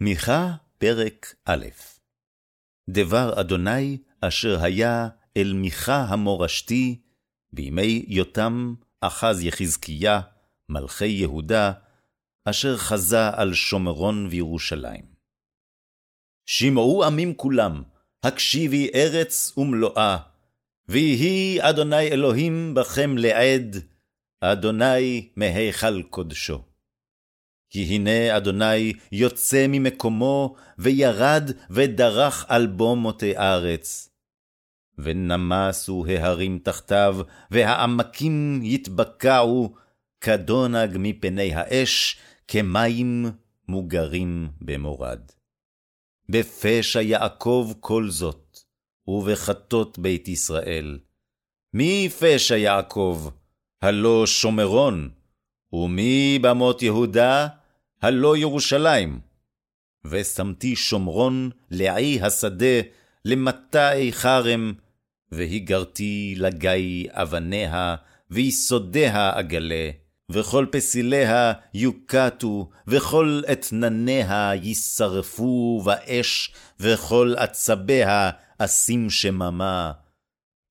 [0.00, 1.66] מיכה, פרק א'
[2.90, 7.00] דבר אדוני אשר היה אל מיכה המורשתי,
[7.52, 10.20] בימי יותם, אחז יחזקיה,
[10.68, 11.72] מלכי יהודה,
[12.44, 15.04] אשר חזה על שומרון וירושלים.
[16.46, 17.82] שמעו עמים כולם,
[18.22, 20.18] הקשיבי ארץ ומלואה,
[20.88, 23.76] ויהי אדוני אלוהים בכם לעד,
[24.40, 26.75] אדוני מהיכל קודשו.
[27.70, 34.10] כי הנה אדוני יוצא ממקומו, וירד ודרך על בומותי ארץ.
[34.98, 37.16] ונמסו ההרים תחתיו,
[37.50, 39.74] והעמקים יתבקעו,
[40.20, 42.18] כדונג מפני האש,
[42.48, 43.26] כמים
[43.68, 45.20] מוגרים במורד.
[46.28, 48.58] בפשע יעקב כל זאת,
[49.08, 50.98] ובחטות בית ישראל.
[51.74, 53.28] מי פשע יעקב?
[53.82, 55.10] הלא שומרון,
[55.72, 57.46] ומי במות יהודה?
[58.02, 59.20] הלא ירושלים.
[60.04, 62.80] ושמתי שומרון לעי השדה,
[63.24, 64.72] למטעי חרם,
[65.32, 67.96] והיגרתי לגיא אבניה,
[68.30, 69.90] ויסודיה אגלה,
[70.30, 79.92] וכל פסיליה יוקטו, וכל אתנניה יישרפו באש, וכל עצביה אשים שממה.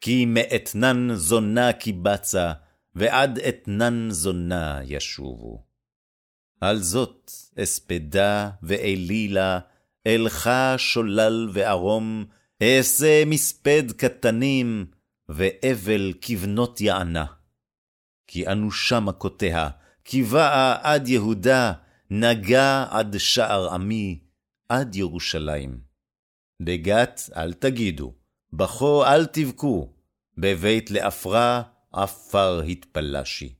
[0.00, 2.52] כי מאתנן זונה קיבצה,
[2.94, 5.64] ועד אתנן זונה ישובו.
[6.60, 7.30] על זאת
[7.62, 9.58] אספדה ואלילה,
[10.06, 12.24] אלך שולל וערום,
[12.62, 14.86] אעשה מספד קטנים,
[15.28, 17.24] ואבל כבנות יענה.
[18.26, 19.68] כי אנושה מכותיה,
[20.04, 21.72] כי באה עד יהודה,
[22.10, 24.18] נגע עד שער עמי,
[24.68, 25.80] עד ירושלים.
[26.62, 28.14] בגת אל תגידו,
[28.52, 29.92] בכו אל תבכו,
[30.38, 31.62] בבית לעפרה
[31.94, 33.54] עפר התפלשי.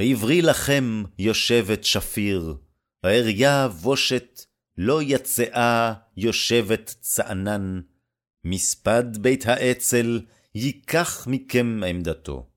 [0.00, 2.54] עברי לכם יושבת שפיר,
[3.04, 4.40] העריה בושת,
[4.76, 7.80] לא יצאה יושבת צענן,
[8.44, 10.20] מספד בית האצל
[10.54, 12.50] ייקח מכם עמדתו.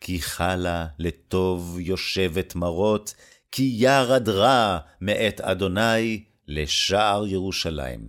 [0.00, 3.14] כי חלה לטוב יושבת מרות,
[3.52, 8.08] כי ירד רע מאת אדוני לשער ירושלים.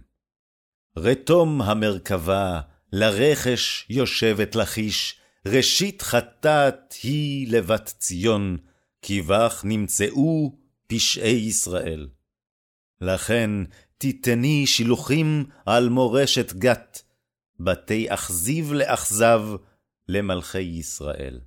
[0.98, 2.62] רתום המרכבה,
[2.94, 8.58] לרכש יושבת לכיש, ראשית חטאת היא לבת ציון,
[9.02, 10.58] כי בך נמצאו
[10.88, 12.10] פשעי ישראל.
[13.02, 13.50] לכן
[13.98, 17.02] תיתני שילוחים על מורשת גת,
[17.60, 19.42] בתי אכזיב לאכזב
[20.08, 21.42] למלכי ישראל.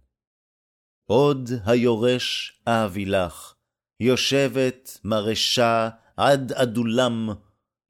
[1.07, 3.55] עוד היורש אהבי לך,
[4.01, 7.29] יושבת מרשה עד עדולם,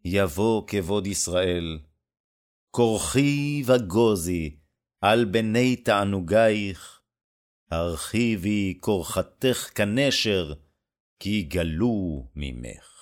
[0.05, 1.79] יבוא כבוד ישראל.
[2.71, 4.57] כורחי וגוזי,
[5.07, 7.01] על בני תענוגייך,
[7.71, 10.53] הרחיבי כורחתך כנשר,
[11.21, 12.94] כי גלו ממך.